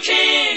[0.00, 0.49] King.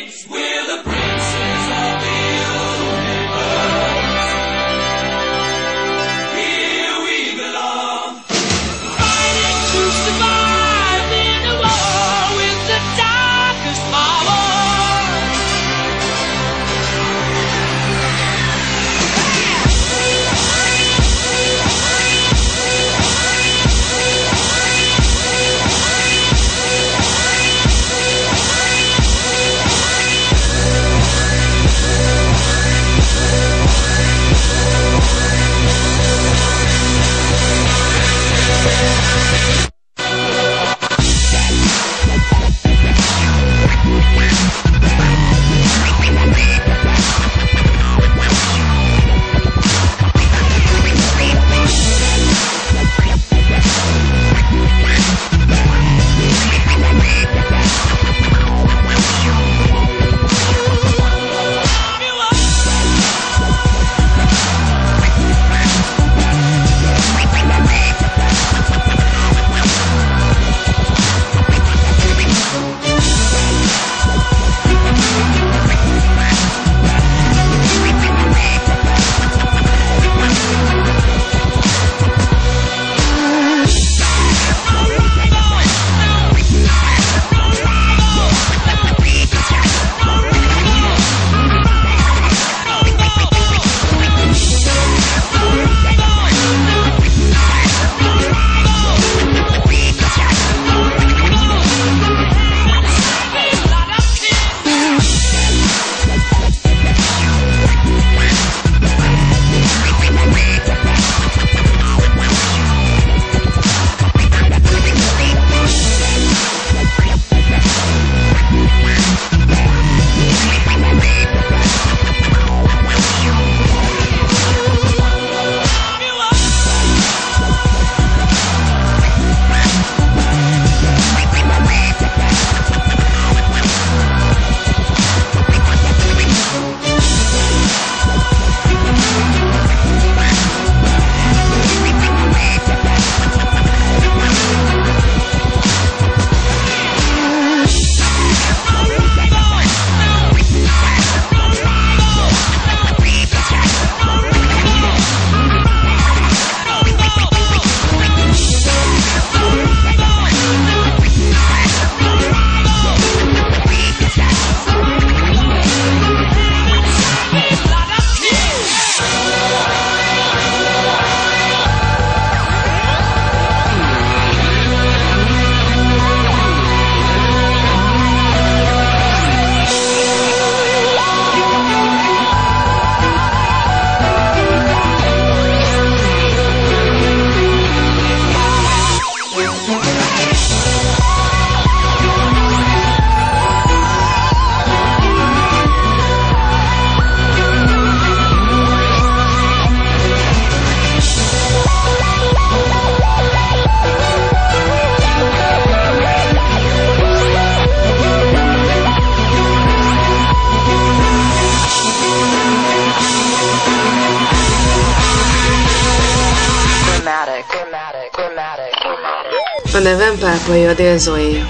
[219.83, 221.43] Nevem Pápai Adél Zoé.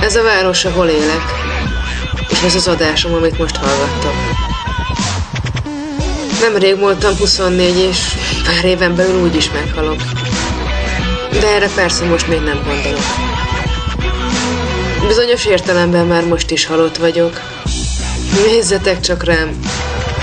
[0.00, 1.22] Ez a város, ahol élek.
[2.30, 4.14] És ez az adásom, amit most hallgattok.
[6.40, 7.98] Nemrég voltam 24, és
[8.44, 10.02] pár éven belül úgy is meghalok.
[11.40, 13.04] De erre persze most még nem gondolok.
[15.06, 17.40] Bizonyos értelemben már most is halott vagyok.
[18.46, 19.60] Nézzetek csak rám.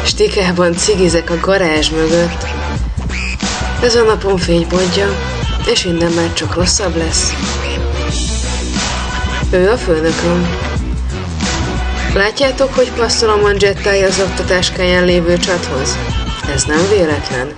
[0.05, 2.45] Stikában cigizek a garázs mögött.
[3.81, 5.36] Ez a napon fénypontja,
[5.71, 7.33] és innen már csak rosszabb lesz.
[9.51, 10.47] Ő a főnököm.
[12.13, 15.97] Látjátok, hogy passzolom a jettája az oktatáskáján lévő csathoz?
[16.53, 17.53] Ez nem véletlen.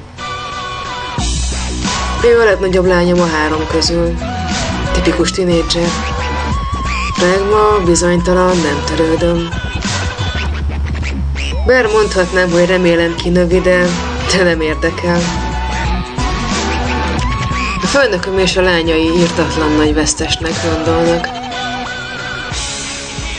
[2.23, 4.17] Ő a legnagyobb lányom a három közül.
[4.93, 5.87] Tipikus tinédzser.
[7.13, 9.49] Pragma, bizonytalan, nem törődöm.
[11.65, 13.85] Bár mondhatnám, hogy remélem kinövi, de,
[14.35, 15.38] de nem érdekel.
[17.89, 21.27] Főnököm és a lányai írtatlan nagy vesztesnek gondolnak.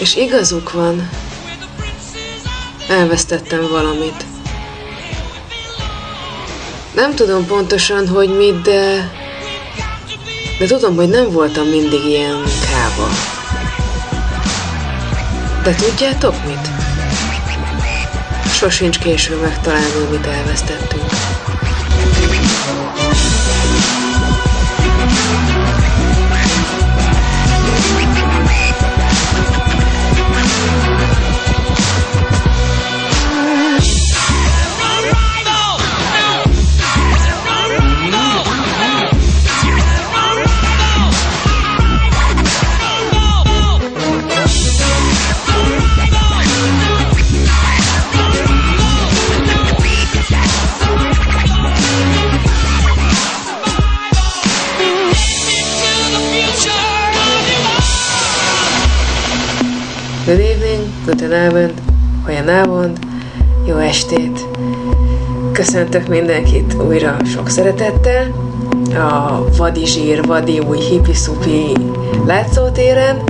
[0.00, 1.11] És igazuk van.
[2.88, 4.25] Elvesztettem valamit.
[6.94, 9.11] Nem tudom pontosan, hogy mit, de...
[10.58, 13.08] De tudom, hogy nem voltam mindig ilyen káva.
[15.62, 16.69] De tudjátok mit?
[18.52, 21.11] Sosincs késő megtalálni, mit elvesztettünk.
[61.10, 61.72] Guten Abend,
[62.26, 62.98] olyan Abend,
[63.66, 64.46] jó estét.
[65.52, 68.26] Köszöntök mindenkit újra sok szeretettel
[68.94, 71.72] a vadi zsír, vadi új hipi-szupi
[72.26, 73.22] látszótéren.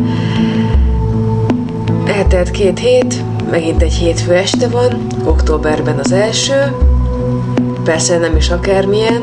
[2.06, 3.14] Eltelt két hét,
[3.50, 6.76] megint egy hétfő este van, októberben az első.
[7.84, 9.22] Persze nem is akármilyen,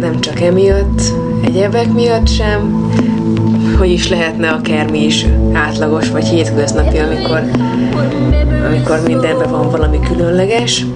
[0.00, 1.02] nem csak emiatt,
[1.44, 2.83] egyebek miatt sem,
[3.74, 7.42] hogy is lehetne akármi is átlagos vagy hétköznapi, amikor,
[8.66, 10.86] amikor mindenben van valami különleges.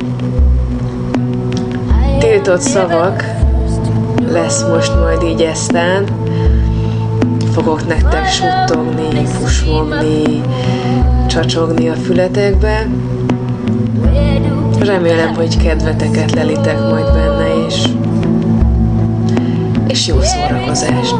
[2.19, 3.25] Tiltott szavak
[4.31, 6.05] lesz most majd így eztán.
[7.53, 10.41] Fogok nektek suttogni, pusmogni,
[11.29, 12.87] csacsogni a fületekbe.
[14.81, 17.85] Remélem, hogy kedveteket lelitek majd benne, és,
[19.87, 21.17] és jó szórakozást!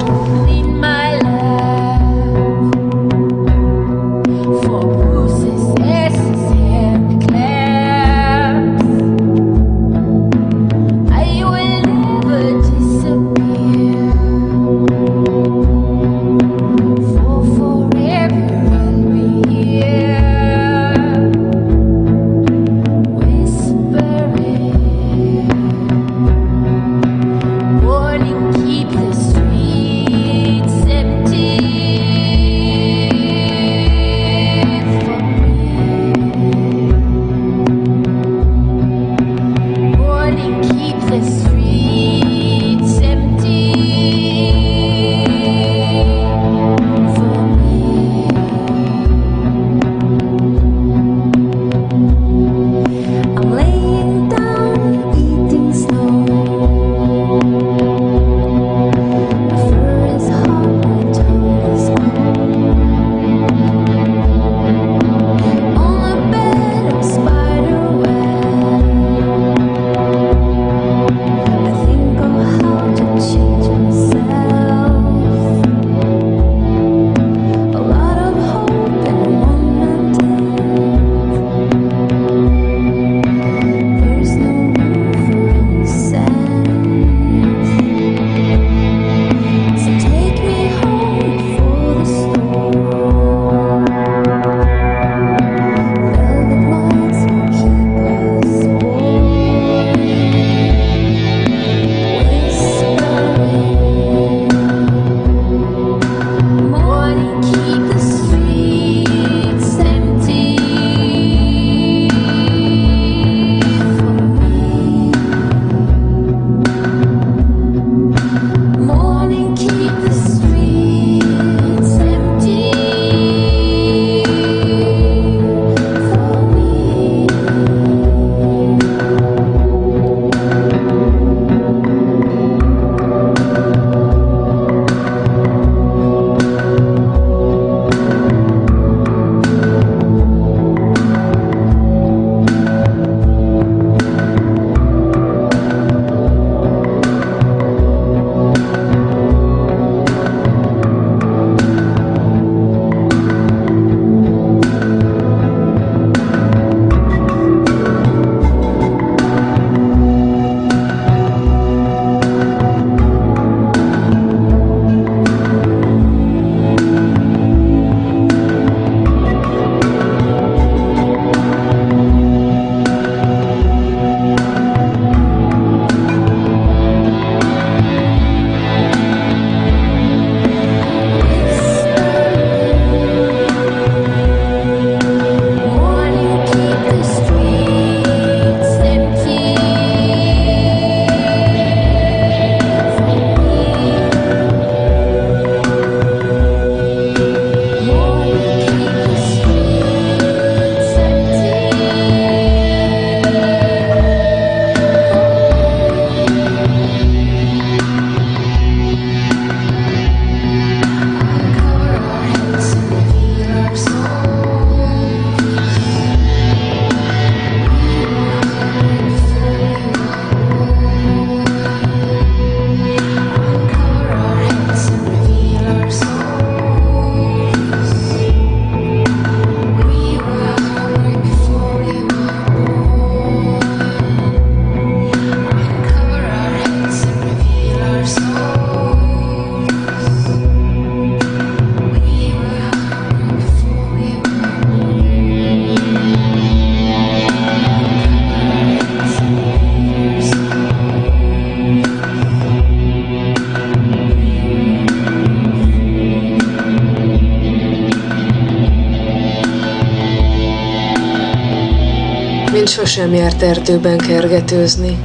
[262.89, 264.99] Sosem járt erdőben kergetőzni.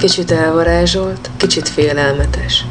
[0.00, 2.64] Kicsit elvarázsolt, kicsit félelmetes.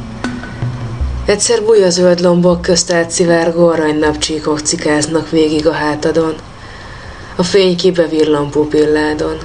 [1.25, 6.35] Egyszer zöld lombok közt átszivárgó aranynapcsíkok cikáznak végig a hátadon.
[7.35, 9.37] A fény kibevillan pupilládon.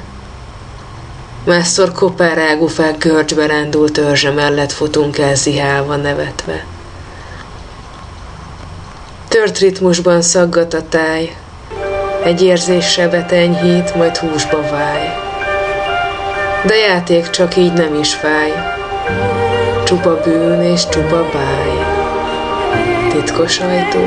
[1.44, 6.66] Másszor kopár águfák görcsbe rándult törzse mellett futunk el zihálva nevetve.
[9.28, 11.36] Tört ritmusban szaggat a táj,
[12.24, 15.14] egy érzés sebet enyhít, majd húsba váj.
[16.64, 18.52] De játék csak így nem is fáj,
[19.84, 21.86] csupa bűn és csupa báj.
[23.08, 24.04] Titkos ajtó,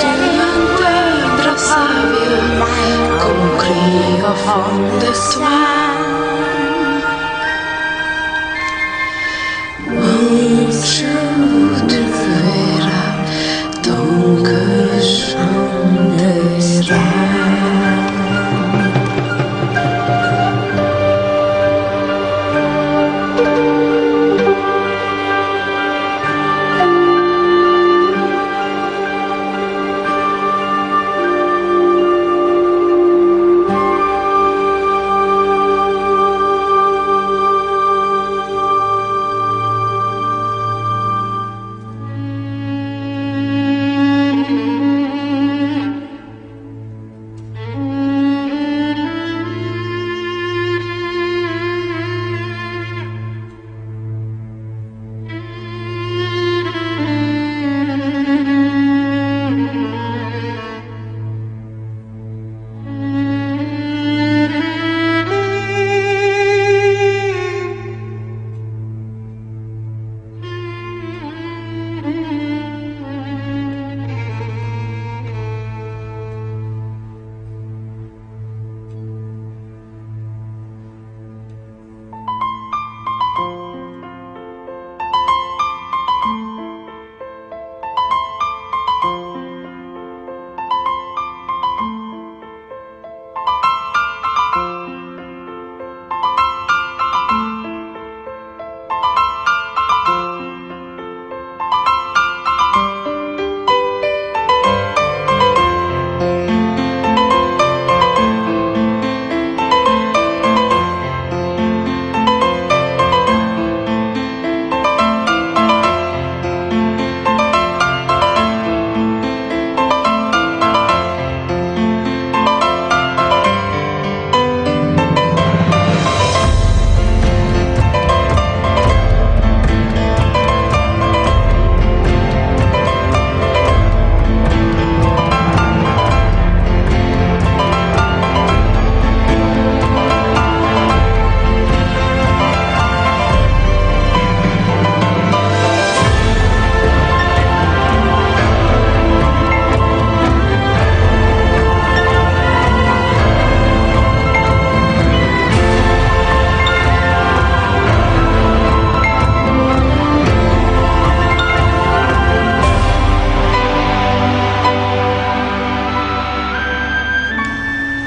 [0.00, 0.08] Du
[0.38, 0.92] jente
[1.38, 2.66] Drasavia,
[3.20, 5.97] kom omkring og fond det svær.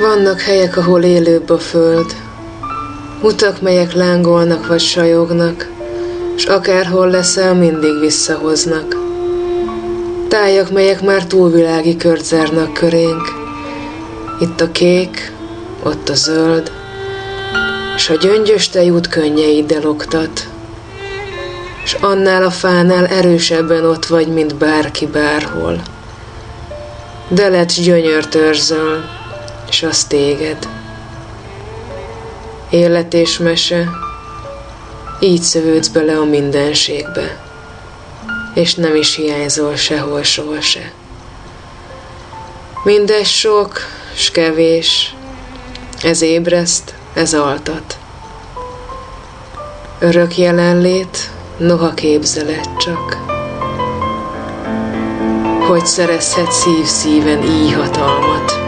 [0.02, 2.16] Vannak helyek, ahol élőbb a föld.
[3.22, 5.70] Utak, melyek lángolnak vagy sajognak,
[6.36, 8.96] s akárhol leszel, mindig visszahoznak.
[10.28, 13.34] Tájak, melyek már túlvilági kört zárnak körénk.
[14.40, 15.32] Itt a kék,
[15.84, 16.72] ott a zöld,
[17.98, 20.48] s a gyöngyös tejút könnyeiddel oktat.
[21.86, 25.82] S annál a fánál erősebben ott vagy, mint bárki bárhol.
[27.28, 29.20] De lett gyönyörtörzöl,
[29.72, 30.68] és az téged.
[32.70, 33.90] Élet és mese,
[35.20, 37.44] így szövődsz bele a mindenségbe,
[38.54, 40.92] és nem is hiányzol sehol soha se.
[42.84, 43.80] Mindez sok,
[44.16, 45.16] s kevés,
[46.04, 47.98] ez ébreszt, ez altat.
[50.00, 53.18] Örök jelenlét, noha képzelet csak.
[55.68, 58.62] Hogy szerezhet szív-szíven így hatalmat.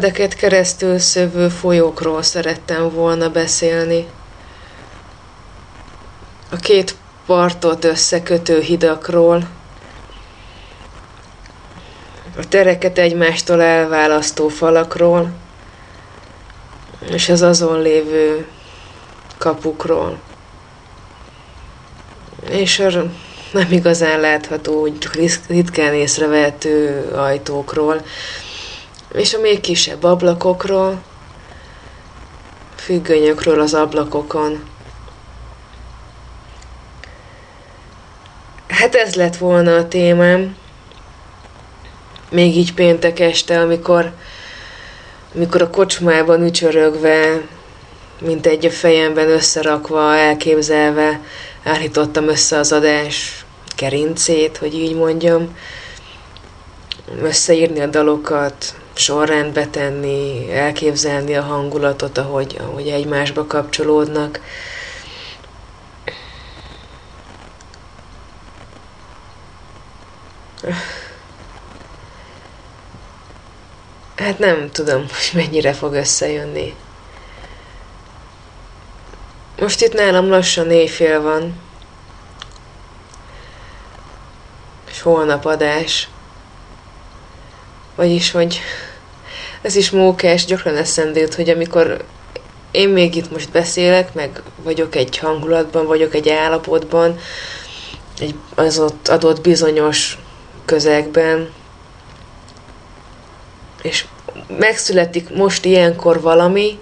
[0.00, 4.06] Földeket keresztül szövő folyókról szerettem volna beszélni.
[6.50, 6.94] A két
[7.26, 9.48] partot összekötő hidakról,
[12.36, 15.30] a tereket egymástól elválasztó falakról,
[17.10, 18.46] és az azon lévő
[19.38, 20.18] kapukról.
[22.50, 22.90] És a
[23.52, 25.14] nem igazán látható, úgy csak
[25.48, 28.02] ritkán észrevehető ajtókról,
[29.12, 31.02] és a még kisebb ablakokról,
[32.76, 34.64] függönyökről az ablakokon.
[38.68, 40.56] Hát ez lett volna a témám,
[42.30, 44.12] még így péntek este, amikor,
[45.34, 47.40] amikor a kocsmában ücsörögve,
[48.20, 51.20] mint egy a fejemben összerakva, elképzelve,
[51.62, 53.44] állítottam össze az adás
[53.76, 55.56] kerincét, hogy így mondjam,
[57.22, 64.40] összeírni a dalokat, sorrendbe tenni, elképzelni a hangulatot, ahogy, ahogy egymásba kapcsolódnak.
[74.16, 76.74] Hát nem tudom, hogy mennyire fog összejönni.
[79.58, 81.60] Most itt nálam lassan éjfél van.
[84.90, 86.08] És holnap adás.
[87.94, 88.60] Vagyis, hogy
[89.62, 92.04] ez is mókás, gyakran eszembe jut, hogy amikor
[92.70, 97.18] én még itt most beszélek, meg vagyok egy hangulatban, vagyok egy állapotban,
[98.18, 100.18] egy az ott adott bizonyos
[100.64, 101.50] közegben,
[103.82, 104.04] és
[104.58, 106.78] megszületik most ilyenkor valami,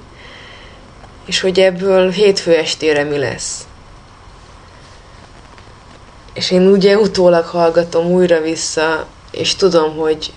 [1.26, 3.66] és hogy ebből hétfő estére mi lesz.
[6.34, 10.32] És én ugye utólag hallgatom újra vissza, és tudom, hogy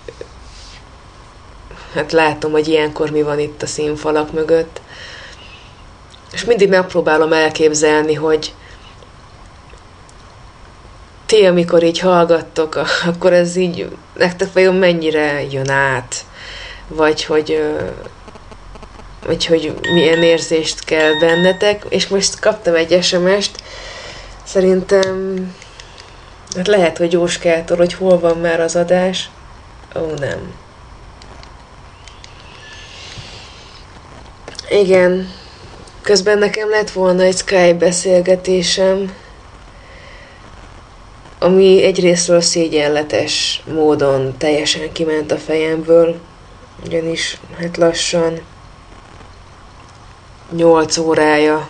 [1.93, 4.81] hát látom, hogy ilyenkor mi van itt a színfalak mögött.
[6.31, 8.53] És mindig megpróbálom elképzelni, hogy
[11.25, 12.75] ti, amikor így hallgattok,
[13.05, 16.15] akkor ez így nektek vajon mennyire jön át?
[16.87, 17.61] Vagy hogy
[19.25, 23.63] vagy hogy milyen érzést kell bennetek, és most kaptam egy SMS-t,
[24.43, 25.37] szerintem
[26.55, 29.29] hát lehet, hogy Jóskától, hogy hol van már az adás.
[29.95, 30.53] Ó, nem.
[34.71, 35.29] Igen,
[36.01, 39.15] közben nekem lett volna egy Skype beszélgetésem,
[41.39, 46.19] ami egyrésztről szégyenletes módon teljesen kiment a fejemből,
[46.85, 48.39] ugyanis hát lassan
[50.55, 51.69] 8 órája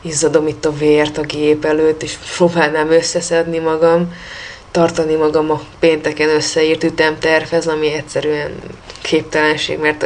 [0.00, 4.14] izzadom itt a vért a gép előtt, és próbálnám összeszedni magam,
[4.70, 8.56] tartani magam a pénteken összeírt ütemtervhez, ami egyszerűen
[9.02, 10.02] képtelenség, mert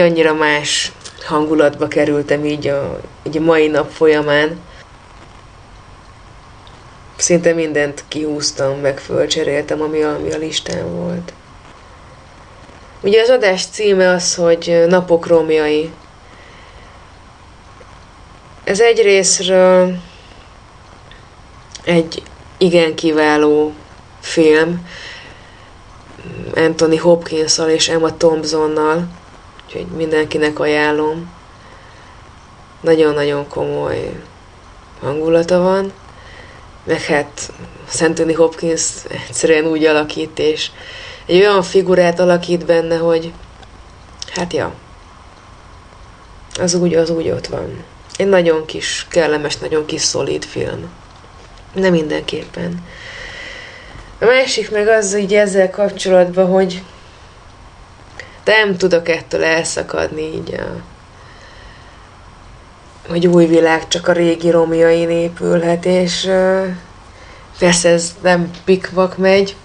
[0.00, 0.92] annyira más
[1.24, 4.60] hangulatba kerültem így a, így a mai nap folyamán.
[7.16, 11.32] Szinte mindent kihúztam, meg fölcseréltem, ami a, ami a listán volt.
[13.00, 15.92] Ugye az adás címe az, hogy Napok romjai.
[18.64, 19.96] Ez egy részről
[21.84, 22.22] egy
[22.58, 23.72] igen kiváló
[24.20, 24.88] film,
[26.54, 29.08] Anthony hopkins és Emma Thompsonnal,
[29.74, 31.32] úgyhogy mindenkinek ajánlom.
[32.80, 34.22] Nagyon-nagyon komoly
[35.00, 35.92] hangulata van,
[36.84, 37.52] meg hát
[38.00, 38.90] Anthony Hopkins
[39.28, 40.70] egyszerűen úgy alakít, és
[41.26, 43.32] egy olyan figurát alakít benne, hogy
[44.32, 44.74] hát ja,
[46.60, 47.84] az úgy, az úgy ott van.
[48.16, 50.88] Egy nagyon kis, kellemes, nagyon kis szolid film.
[51.72, 52.86] Nem mindenképpen.
[54.20, 56.82] A másik meg az így ezzel kapcsolatban, hogy
[58.44, 60.82] nem tudok ettől elszakadni így a,
[63.08, 66.30] hogy új világ csak a régi romjain épülhet, és
[67.58, 69.56] persze ez nem pikvak megy,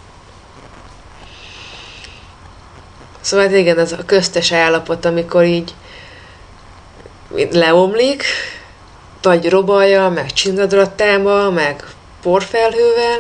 [3.22, 5.74] Szóval igen, az a köztes állapot, amikor így
[7.52, 8.24] leomlik,
[9.22, 11.84] vagy robalja, meg csinadrattáma, meg
[12.22, 13.20] porfelhővel,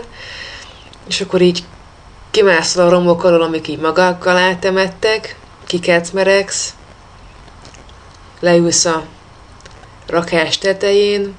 [1.08, 1.64] és akkor így
[2.32, 4.38] kimászol a romok alól, amik így magakkal
[5.70, 6.74] átemettek, kikecmeregsz,
[8.40, 9.06] leülsz a
[10.08, 11.36] rakás tetején,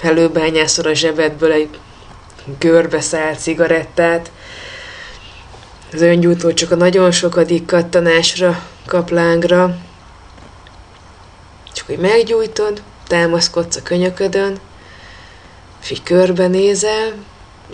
[0.00, 1.78] előbányászol a zsebedből egy
[2.58, 4.30] görbe szállt cigarettát,
[5.92, 9.76] az öngyújtó csak a nagyon sokadik kattanásra kap lángra.
[11.72, 14.58] Csak hogy meggyújtod, támaszkodsz a könyöködön,
[15.82, 17.12] és így körbenézel,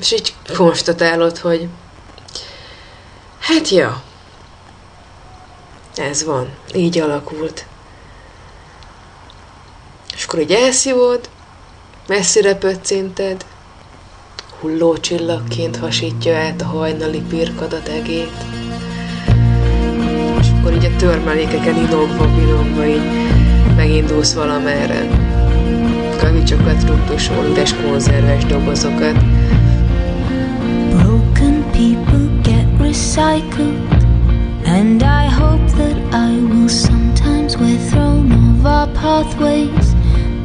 [0.01, 1.69] és így konstatálod, hogy
[3.39, 4.06] hát ja,
[5.97, 7.67] Ez van, így alakult.
[10.15, 11.29] És akkor így elszívod,
[12.07, 13.45] messzire pöccinted,
[14.61, 18.33] hulló csillagként hasítja át a hajnali pirkadat egét.
[20.41, 23.35] És akkor így a törmelékeken inogva, binogva így
[23.77, 25.09] megindulsz valamerre.
[26.19, 29.17] Kavicsokat rúgdosol, üres konzerves dobozokat.
[30.91, 34.05] Broken people get recycled,
[34.65, 35.56] and I hope
[38.67, 39.95] our pathways.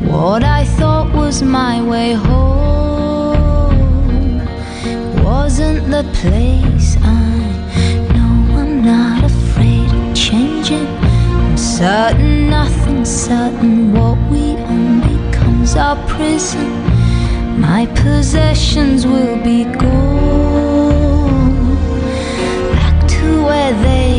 [0.09, 3.71] What I thought was my way home
[5.23, 7.13] wasn't the place I
[8.13, 10.87] know I'm not afraid of changing.
[10.87, 13.93] I'm certain nothing's certain.
[13.93, 16.69] What we own becomes our prison.
[17.59, 20.61] My possessions will be gone
[22.75, 24.10] back to where they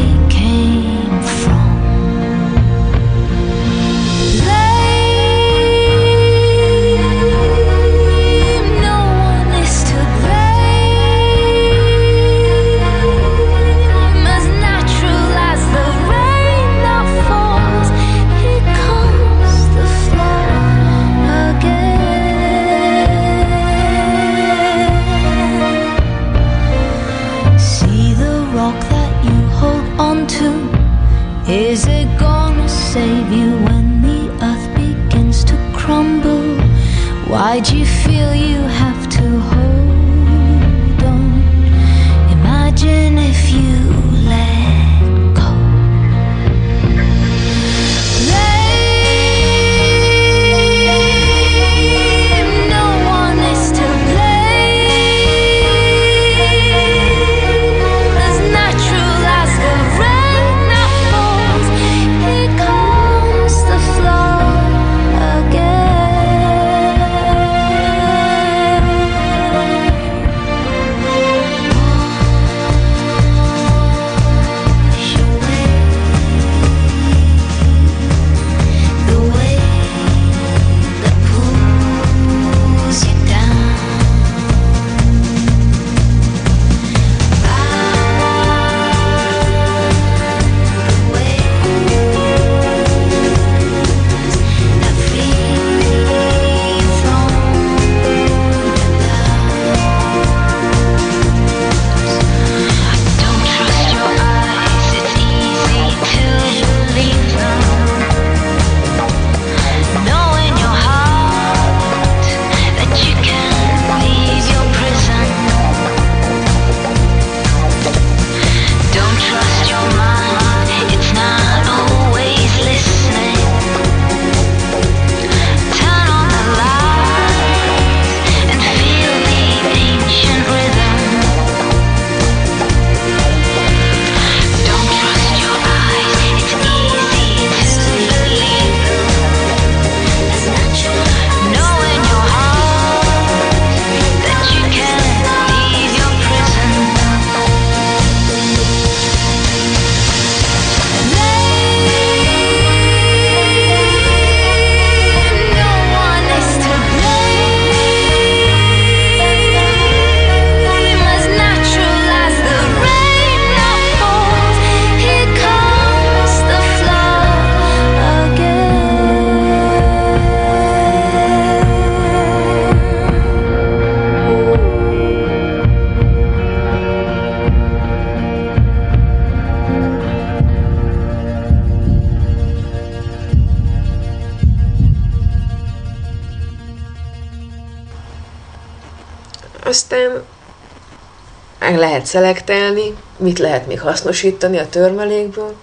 [191.82, 195.54] lehet szelektelni, mit lehet még hasznosítani a törmelékből,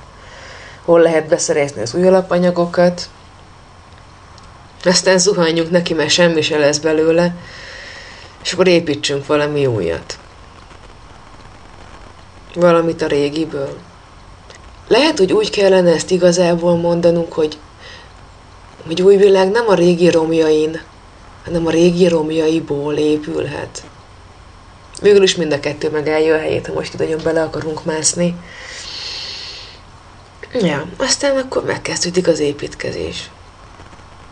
[0.86, 3.10] hol lehet beszerezni az új alapanyagokat.
[4.84, 7.36] Aztán zuhanjunk neki, mert semmi se lesz belőle,
[8.44, 10.18] és akkor építsünk valami újat.
[12.54, 13.78] Valamit a régiből.
[14.88, 17.58] Lehet, hogy úgy kellene ezt igazából mondanunk, hogy,
[18.86, 20.82] hogy új világ nem a régi romjain,
[21.46, 23.84] hanem a régi romjaiból épülhet.
[25.02, 28.36] Végül is mind a kettő megállja a helyét, ha most nagyon bele akarunk mászni.
[30.54, 33.30] Ja, aztán akkor megkezdődik az építkezés.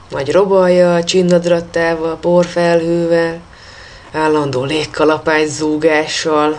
[0.09, 3.39] Nagy robalja, csinnadrattával, porfelhővel,
[4.11, 6.57] állandó légkalapács zúgással.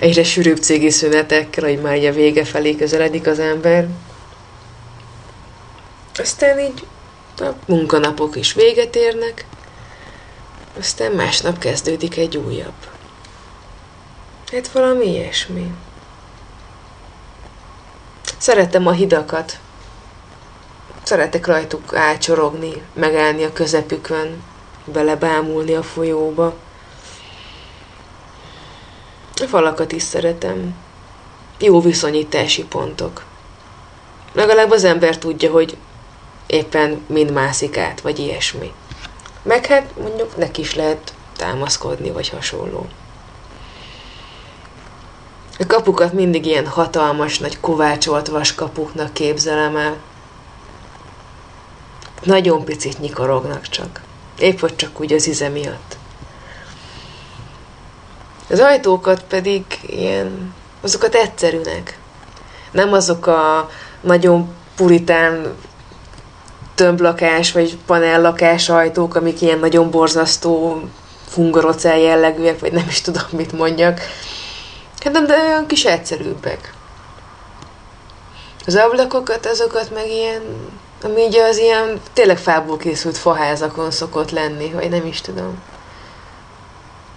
[0.00, 3.86] egyre sűrűbb cégi szünetekkel, hogy már a vége felé közeledik az ember.
[6.18, 6.86] Aztán így
[7.38, 9.44] a munkanapok is véget érnek,
[10.78, 12.86] aztán másnap kezdődik egy újabb.
[14.52, 15.74] Hát valami ilyesmi.
[18.38, 19.58] Szeretem a hidakat.
[21.02, 24.42] Szeretek rajtuk ácsorogni, megállni a közepükön,
[24.84, 26.54] belebámulni a folyóba.
[29.34, 30.74] A falakat is szeretem.
[31.58, 33.24] Jó viszonyítási pontok.
[34.32, 35.76] Legalább az ember tudja, hogy
[36.46, 38.72] éppen mind mászik át, vagy ilyesmi.
[39.42, 42.86] Meg hát mondjuk neki is lehet támaszkodni, vagy hasonló.
[45.58, 49.96] A kapukat mindig ilyen hatalmas, nagy kovácsolt vaskapuknak képzelem el.
[52.22, 54.02] Nagyon picit nyikorognak csak.
[54.38, 55.96] Épp hogy csak úgy az ize miatt.
[58.50, 61.98] Az ajtókat pedig ilyen, azokat egyszerűnek.
[62.70, 65.54] Nem azok a nagyon puritán
[66.80, 70.82] tömblakás vagy panellakás ajtók, amik ilyen nagyon borzasztó
[71.26, 74.00] fungorocel jellegűek, vagy nem is tudom, mit mondjak.
[75.04, 76.74] Hát nem, de olyan kis egyszerűbbek.
[78.66, 80.42] Az ablakokat, azokat meg ilyen,
[81.02, 85.62] ami ugye az ilyen tényleg fából készült faházakon szokott lenni, vagy nem is tudom.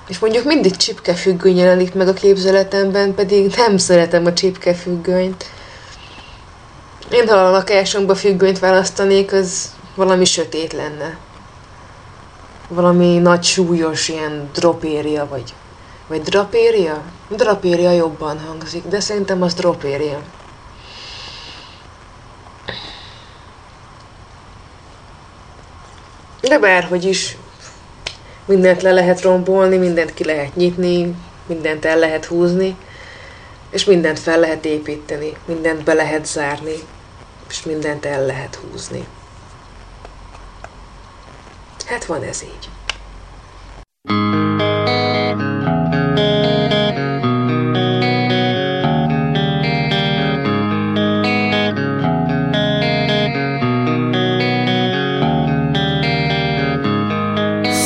[0.08, 5.46] És mondjuk mindig csipkefüggöny jelenik meg a képzeletemben, pedig nem szeretem a csipkefüggönyt.
[7.12, 11.18] Én, ha a lakásomba függönyt választanék, az valami sötét lenne.
[12.68, 15.54] Valami nagy súlyos ilyen dropéria, vagy,
[16.08, 17.02] vagy drapéria?
[17.30, 20.22] Drapéria jobban hangzik, de szerintem az dropéria.
[26.42, 27.38] De bárhogy is,
[28.46, 32.76] mindent le lehet rombolni, mindent ki lehet nyitni, mindent el lehet húzni,
[33.70, 36.76] és mindent fel lehet építeni, mindent be lehet zárni,
[37.50, 39.08] és mindent el lehet húzni.
[41.86, 42.70] Hát van ez így.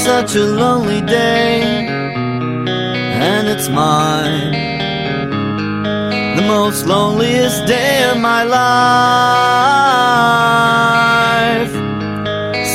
[0.04, 1.62] Such a lonely day,
[3.20, 4.67] and it's mine.
[6.68, 8.58] Most loneliest day of my life.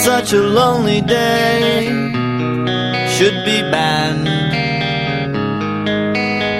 [0.02, 1.90] Such a lonely day
[3.14, 4.28] should be banned.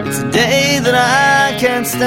[0.07, 2.03] It's a day that I can't stand.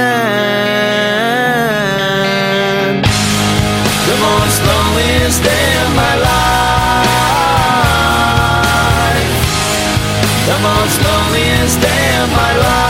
[4.09, 6.69] The most loneliest day of my life.
[10.49, 12.85] The most loneliest day of my life.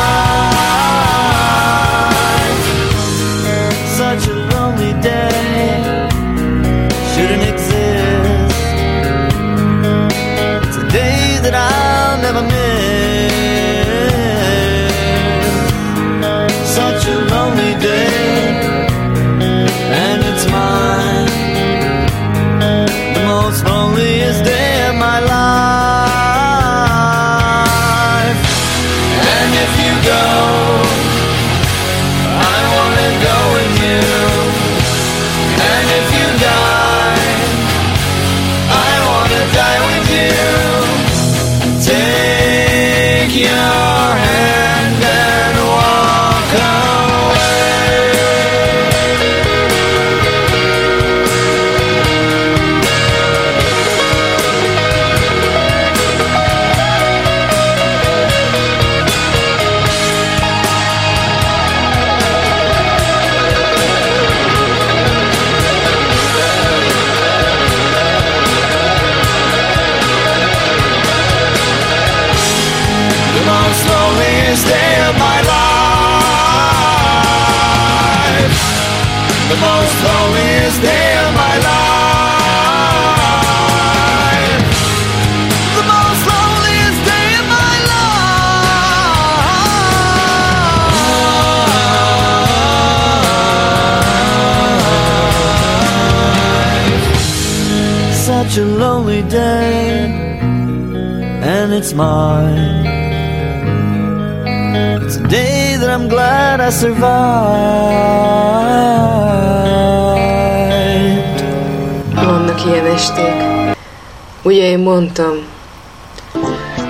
[114.85, 115.45] Mondtam,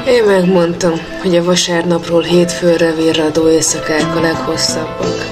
[0.08, 5.25] Én megmondtam, hogy a vasárnapról hétfőre virradó éjszakák a leghosszabbak.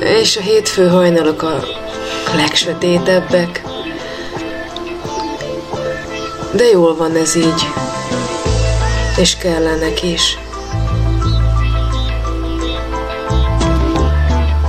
[0.00, 1.60] És a hétfő hajnalok a
[2.36, 3.62] legsötétebbek.
[6.52, 7.62] De jól van ez így.
[9.16, 10.38] És kellenek is.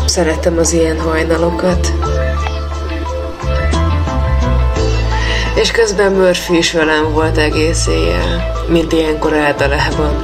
[0.06, 1.92] Szeretem az ilyen hajnalokat.
[5.60, 10.24] És közben Murphy is velem volt egész éjjel, mint ilyenkor általában.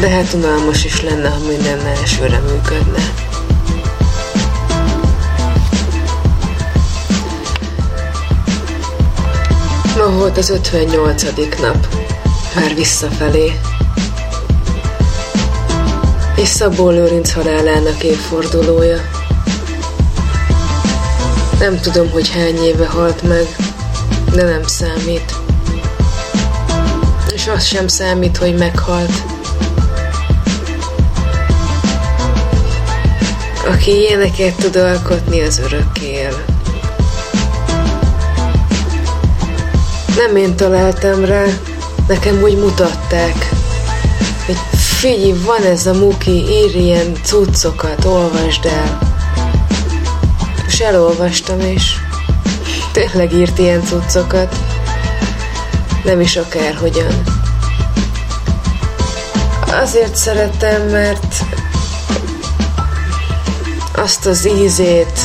[0.00, 2.98] De hát unalmas is lenne, ha minden elsőre működne.
[9.96, 11.22] Ma volt az 58.
[11.60, 11.86] nap,
[12.54, 13.52] már visszafelé.
[16.36, 19.17] És Szabó Lőrinc halálának évfordulója.
[21.58, 23.46] Nem tudom, hogy hány éve halt meg,
[24.32, 25.34] de nem számít.
[27.32, 29.12] És az sem számít, hogy meghalt.
[33.66, 36.44] Aki ilyeneket tud alkotni, az örökké él.
[40.16, 41.44] Nem én találtam rá,
[42.08, 43.48] nekem úgy mutatták,
[44.46, 49.07] hogy figyelj, van ez a muki, ír ilyen cuccokat, olvasd el.
[50.78, 51.92] És elolvastam, és
[52.92, 54.56] tényleg írt ilyen cuccokat.
[56.04, 57.22] Nem is akárhogyan.
[59.82, 61.34] Azért szeretem, mert
[63.96, 65.20] azt az ízét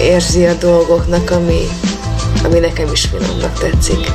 [0.00, 1.68] érzi a dolgoknak, ami,
[2.44, 4.12] ami nekem is finomnak tetszik.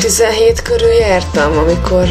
[0.00, 2.08] 17 körül jártam, amikor,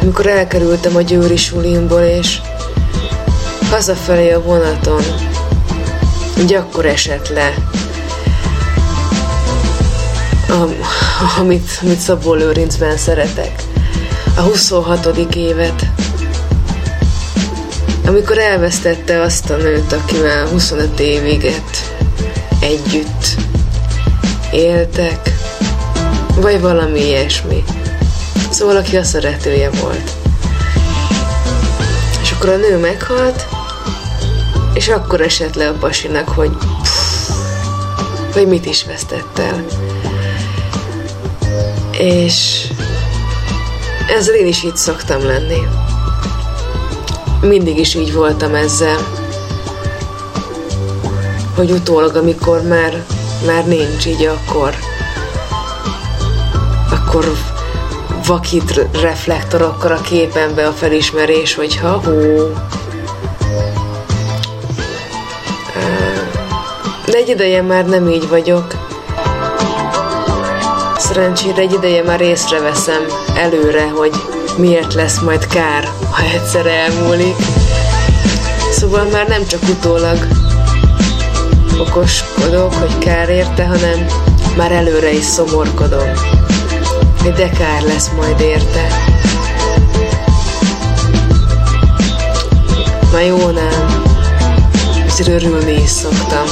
[0.00, 2.40] amikor elkerültem a győri sulimból, és
[3.70, 5.02] hazafelé a vonaton,
[6.38, 7.54] így akkor esett le,
[11.38, 13.62] amit, amit Szabó Lőrincben szeretek.
[14.36, 15.06] A 26.
[15.34, 15.86] évet.
[18.06, 21.62] Amikor elvesztette azt a nőt, akivel 25 évig
[22.60, 23.26] együtt
[24.52, 25.34] éltek,
[26.34, 27.64] vagy valami ilyesmi.
[28.50, 30.10] Szóval aki a szeretője volt.
[32.22, 33.46] És akkor a nő meghalt,
[34.72, 37.30] és akkor esett le a pasinak, hogy pff,
[38.32, 39.64] hogy mit is vesztett el.
[41.90, 42.66] És
[44.08, 45.66] ezzel én is így szoktam lenni.
[47.40, 48.98] Mindig is így voltam ezzel,
[51.56, 53.04] hogy utólag, amikor már,
[53.46, 54.74] már nincs így, akkor
[56.90, 57.32] akkor
[58.26, 62.52] vakít reflektorokkal a képenbe a felismerés, hogy ha hó.
[67.18, 68.74] Egy ideje már nem így vagyok.
[70.98, 73.02] Szerencsére egy ideje már észreveszem
[73.34, 74.12] előre, hogy
[74.56, 77.36] miért lesz majd kár, ha egyszer elmúlik.
[78.72, 80.18] Szóval már nem csak utólag
[81.78, 84.06] okoskodok, hogy kár érte, hanem
[84.56, 86.10] már előre is szomorkodom
[87.22, 88.86] hogy de kár lesz majd érte.
[93.12, 93.87] Ma jó nem,
[95.20, 96.46] ezért örülni is szoktam.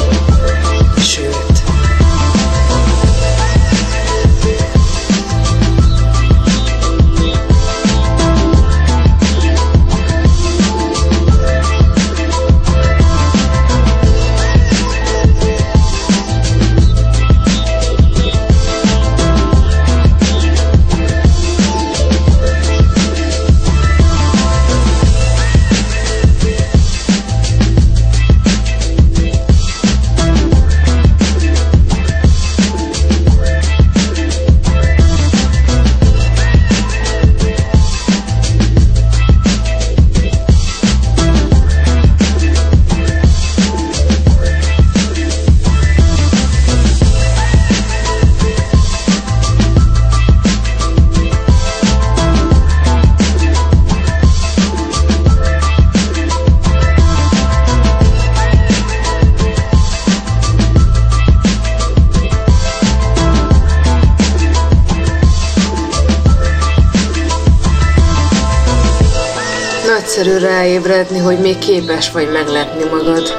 [70.26, 73.34] Nagyszerű ráébredni, hogy még képes vagy meglepni magad.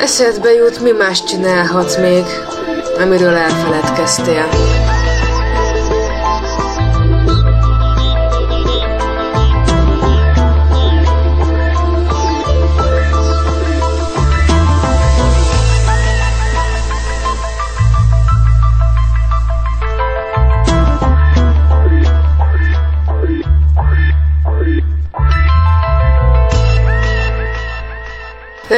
[0.00, 2.24] Eszedbe jut, mi más csinálhatsz még,
[2.98, 4.48] amiről elfeledkeztél.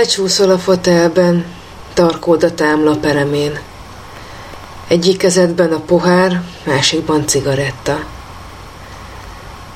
[0.01, 1.45] Lecsúszol a fotelben,
[1.95, 3.59] tarkód a támla peremén.
[4.89, 8.05] Egyik kezedben a pohár, másikban cigaretta.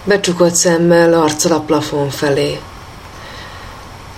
[0.04, 2.60] Becsukott szemmel arccal a plafon felé.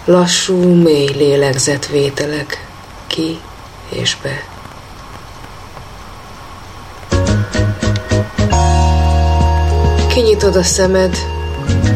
[0.05, 2.67] Lassú, mély lélegzetvételek,
[3.07, 3.39] ki
[3.89, 4.43] és be.
[10.09, 11.17] Kinyitod a szemed,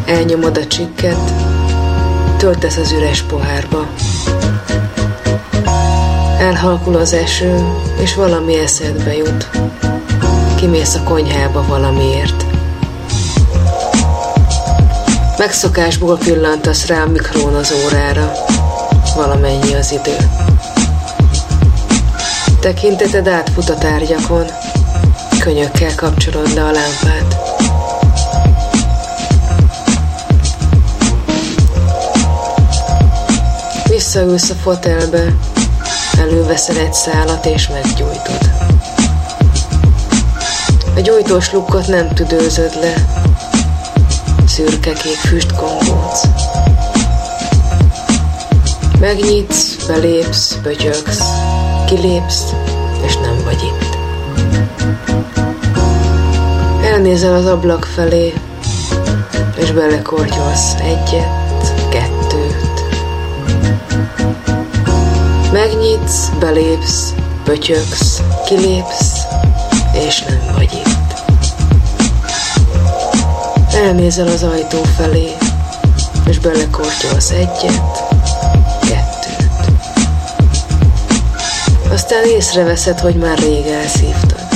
[0.06, 1.49] elnyomod a csikket,
[2.40, 3.86] töltesz az üres pohárba.
[6.38, 7.64] Elhalkul az eső,
[8.02, 9.50] és valami eszedbe jut.
[10.54, 12.44] Kimész a konyhába valamiért.
[15.38, 18.32] Megszokásból pillantasz rá a mikrón az órára.
[19.16, 20.16] Valamennyi az idő.
[22.60, 24.44] Tekinteted átfut a tárgyakon,
[25.38, 27.39] könyökkel kapcsolod le a lámpát.
[34.12, 35.34] Visszaülsz a fotelbe,
[36.18, 38.50] előveszel egy szálat és meggyújtod.
[40.96, 42.94] A gyújtós lukkot nem tüdőzöd le,
[44.46, 46.22] szürke-kék füst kombóc.
[49.00, 51.22] Megnyitsz, belépsz, pötyögsz,
[51.86, 52.44] kilépsz,
[53.06, 53.96] és nem vagy itt.
[56.84, 58.34] Elnézel az ablak felé,
[59.56, 62.39] és belekortyolsz egyet, kettőt.
[65.52, 69.20] Megnyitsz, belépsz, pötyögsz, kilépsz,
[69.92, 71.20] és nem vagy itt.
[73.74, 75.32] Elnézel az ajtó felé,
[76.28, 78.04] és belekortyolsz egyet,
[78.80, 79.70] kettőt.
[81.92, 84.46] Aztán észreveszed, hogy már rég elszívtad.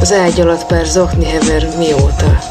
[0.00, 2.47] Az ágy alatt pár zokni hever mióta.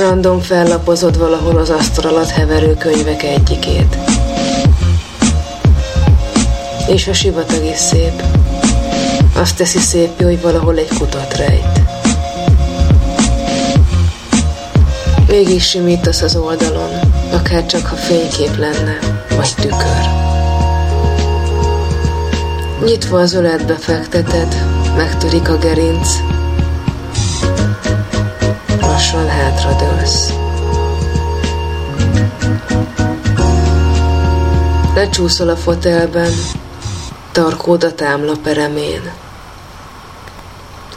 [0.00, 3.96] Random fellapozod valahol az asztal alatt heverő könyvek egyikét.
[6.88, 8.22] És a sivatag is szép.
[9.34, 11.80] Azt teszi szép, hogy valahol egy kutat rejt.
[15.28, 16.90] Mégis simítasz az oldalon,
[17.32, 18.98] akár csak ha fénykép lenne,
[19.36, 20.06] vagy tükör.
[22.84, 24.56] Nyitva az öletbe fekteted,
[24.96, 26.08] megtörik a gerinc,
[28.96, 30.32] lassan hátradőlsz.
[34.94, 36.32] Lecsúszol a fotelben,
[37.32, 39.12] tarkód a támla peremén.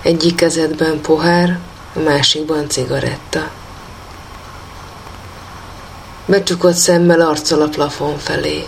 [0.01, 1.59] Egyik kezedben pohár,
[1.95, 3.51] a másikban cigaretta.
[6.25, 8.67] Becsukott szemmel arccal a plafon felé.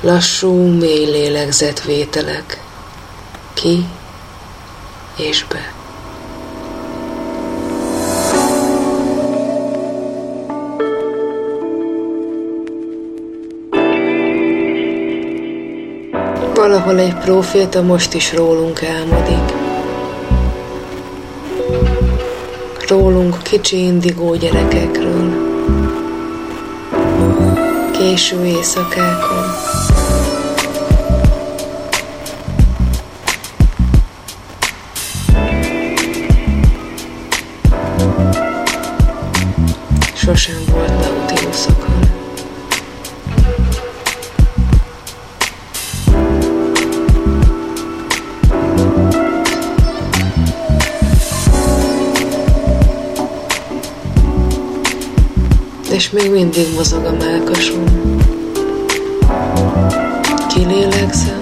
[0.00, 2.62] Lassú, mély lélegzetvételek.
[3.54, 3.86] Ki
[5.16, 5.78] és be.
[16.70, 19.54] Valahol egy próféta most is rólunk álmodik.
[22.88, 25.32] Rólunk kicsi indigó gyerekekről.
[27.92, 29.44] Késő éjszakákon.
[40.14, 40.89] Sosem volt
[56.12, 57.84] még mindig mozog a melkasom.
[60.48, 61.39] Kilélegzem,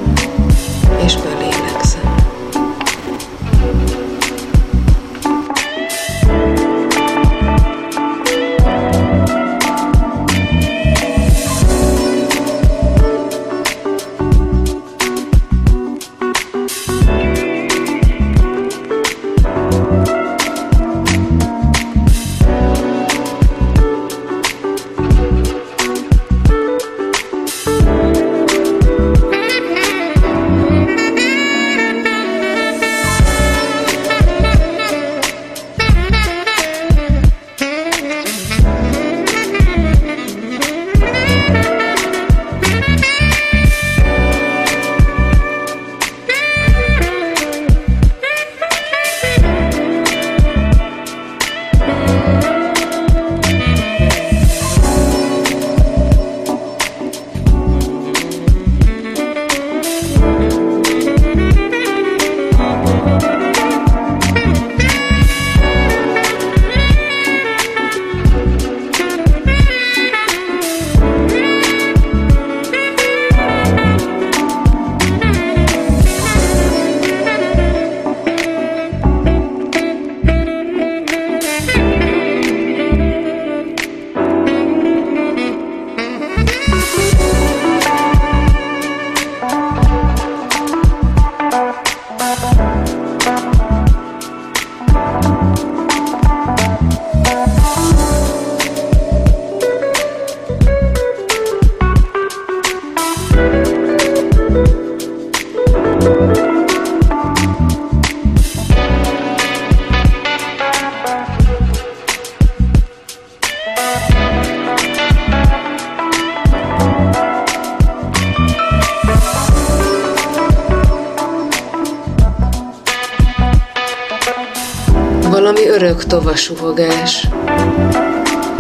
[126.13, 127.29] örök tovasuhogás,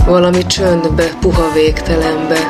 [0.06, 2.48] valami csöndbe, puha végtelenbe,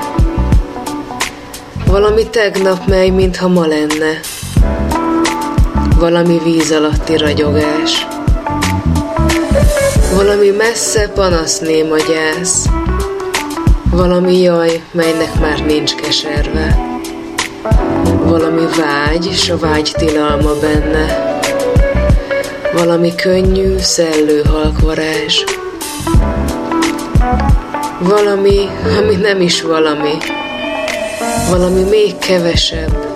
[1.86, 4.20] valami tegnap mely, mintha ma lenne,
[5.98, 8.06] valami víz alatti ragyogás,
[10.14, 12.66] valami messze panasz néma gyász,
[13.90, 16.78] valami jaj, melynek már nincs keserve,
[18.24, 21.37] valami vágy, s a vágy tilalma benne,
[22.78, 25.44] valami könnyű, szellő halkvarázs,
[28.00, 28.68] valami,
[28.98, 30.12] ami nem is valami,
[31.50, 33.06] valami még kevesebb,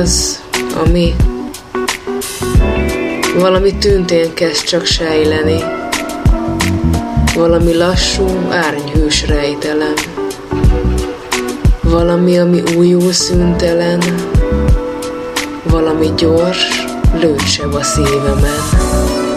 [0.00, 0.40] az,
[0.82, 1.14] ami.
[3.38, 5.64] Valami tüntén kezd csak sejleni,
[7.34, 9.94] valami lassú, árnyhős rejtelem,
[11.80, 14.00] valami, ami újul szüntelen,
[15.62, 19.29] valami gyors, lősebb a szívemen.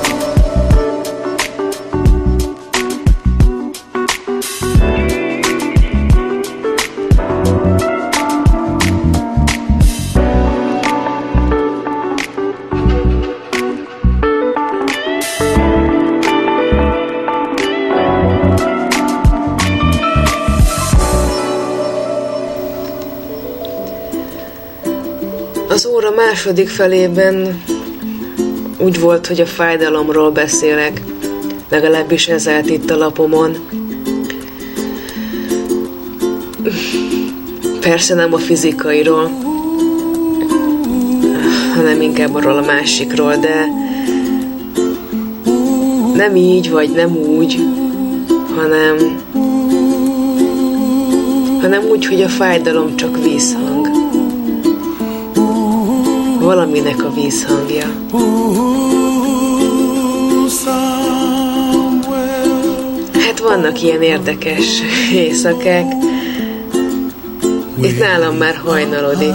[26.33, 27.63] Második felében
[28.77, 31.01] úgy volt, hogy a fájdalomról beszélek,
[31.69, 33.55] legalábbis ez itt a lapomon.
[37.79, 39.31] Persze nem a fizikairól,
[41.75, 43.65] hanem inkább arról a másikról, de
[46.15, 47.59] nem így, vagy nem úgy,
[48.55, 48.95] hanem
[51.61, 54.02] hanem úgy, hogy a fájdalom csak vízhang.
[56.43, 57.85] Valaminek a vízhangja.
[63.19, 64.81] Hát vannak ilyen érdekes
[65.13, 65.85] éjszakák.
[67.81, 69.33] Itt nálam már hajnalodik.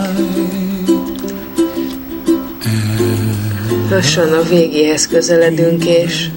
[3.90, 6.28] Lassan a végéhez közeledünk, és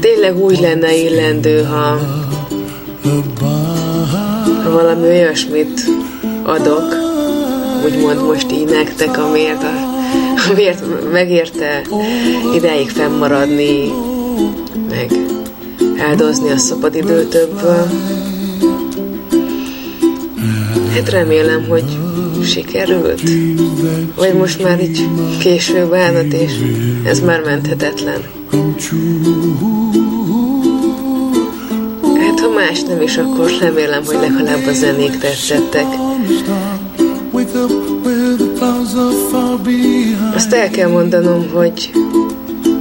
[0.00, 1.98] tényleg úgy lenne illendő, ha,
[4.70, 5.80] valami olyasmit
[6.42, 6.99] adok,
[7.84, 9.72] úgymond most így nektek, amiért, a,
[10.50, 11.82] amiért megérte
[12.54, 13.92] ideig fennmaradni,
[14.88, 15.12] meg
[15.98, 17.86] áldozni a szabadidőtökből.
[20.94, 21.84] Hát remélem, hogy
[22.44, 23.22] sikerült.
[24.14, 25.08] Vagy most már így
[25.38, 26.52] késő bánat, és
[27.04, 28.20] ez már menthetetlen.
[32.18, 35.86] Hát ha más nem is, akkor remélem, hogy legalább a zenék tetszettek.
[40.34, 41.90] Azt el kell mondanom, hogy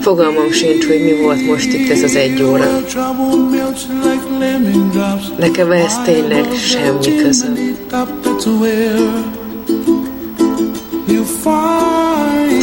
[0.02, 2.82] fogalmam sincs, hogy mi volt most itt ez az egy óra.
[5.38, 7.78] Nekem ez tényleg semmi közöm.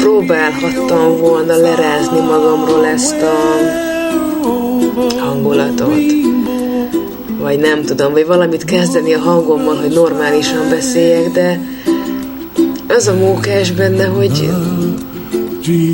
[0.01, 3.35] Próbálhattam volna lerázni magamról ezt a
[5.19, 5.95] hangulatot.
[7.39, 11.61] Vagy nem tudom, vagy valamit kezdeni a hangommal, hogy normálisan beszéljek, de
[12.97, 14.51] az a mókás benne, hogy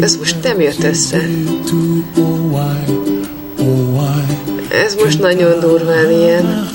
[0.01, 1.29] ez most nem jött össze.
[4.85, 6.71] Ez most nagyon durván ilyen.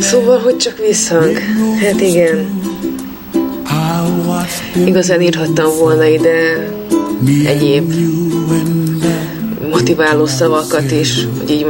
[0.00, 1.38] Szóval, hogy csak visszhang.
[1.82, 2.62] Hát igen.
[4.86, 6.68] Igazán írhattam volna ide
[7.44, 7.92] egyéb
[9.70, 11.64] motiváló szavakat is, hogy így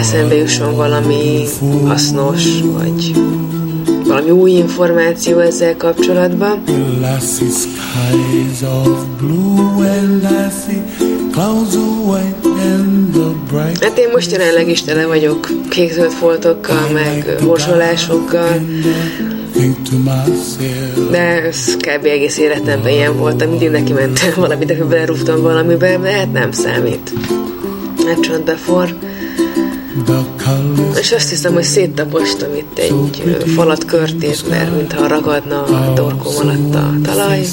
[0.00, 1.44] eszembe jusson valami
[1.86, 3.14] hasznos, vagy
[4.06, 6.62] valami új információ ezzel kapcsolatban.
[13.80, 18.60] Hát én most jelenleg is tele vagyok kékzöld foltokkal, meg horzsolásokkal,
[21.10, 22.04] de ez kb.
[22.04, 27.12] egész életemben ilyen voltam, mindig neki mentem valamit, de belerúgtam valamibe, de hát nem számít.
[28.06, 28.94] Hát csont befor.
[30.98, 32.92] És azt hiszem, hogy széttapostam itt egy
[33.54, 37.46] falat körtét, mert mintha ragadna a dorkom alatt a talaj.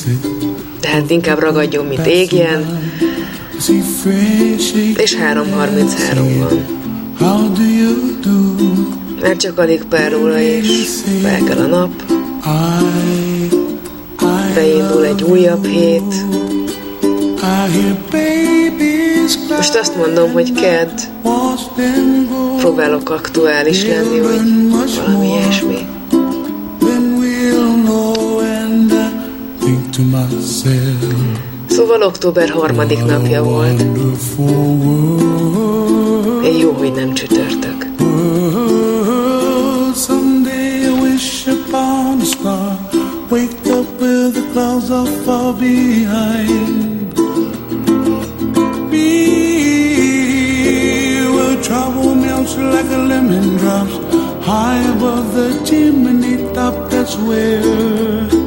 [0.79, 2.91] Tehát inkább ragadjon, mint égjen.
[4.97, 5.39] És 3.33
[6.39, 6.65] van.
[9.21, 10.67] Mert csak alig pár óra és
[11.21, 11.89] fel kell a nap.
[14.55, 16.13] Beindul egy újabb hét.
[19.57, 20.99] Most azt mondom, hogy kedd.
[22.57, 24.41] Próbálok aktuális lenni, vagy
[24.95, 25.87] valami ilyesmi.
[31.69, 33.81] Szóval október harmadik napja volt.
[36.43, 37.85] Én jó, hogy nem csütörtök.
[43.29, 46.86] Wake up where the clouds are far behind.
[52.55, 53.95] Like a lemon drops.
[54.45, 58.46] High above the chimney top, that's where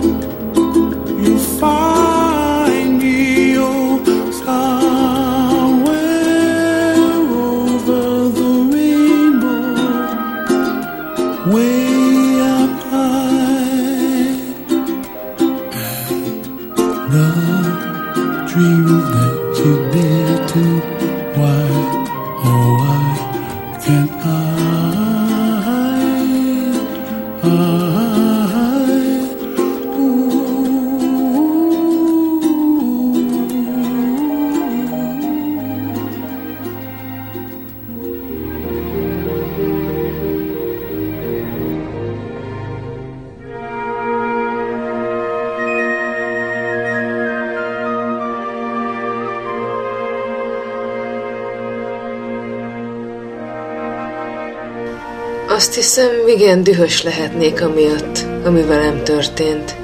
[55.70, 59.76] Azt hiszem, igen dühös lehetnék amiatt, ami velem történt.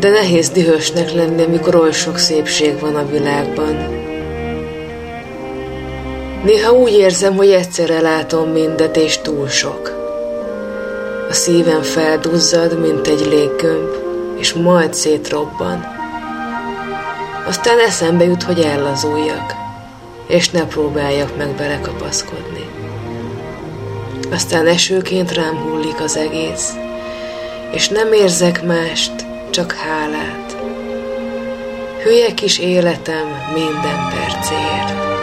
[0.00, 3.76] De nehéz dühösnek lenni, amikor oly sok szépség van a világban.
[6.44, 9.92] Néha úgy érzem, hogy egyszerre látom mindet, és túl sok.
[11.30, 13.94] A szívem felduzzad, mint egy léggömb,
[14.38, 15.86] és majd szétrobban.
[17.46, 19.54] Aztán eszembe jut, hogy ellazuljak,
[20.26, 22.78] és ne próbáljak meg belekapaszkodni.
[24.30, 26.72] Aztán esőként rám hullik az egész,
[27.72, 29.12] és nem érzek mást,
[29.50, 30.56] csak hálát.
[32.02, 35.17] Hülye kis életem minden percéért.